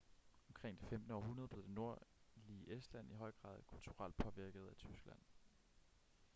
[0.49, 1.11] omkring det 15.
[1.11, 5.19] århundrede blev det nordlige estland i høj grad kulturelt påvirket af tyskland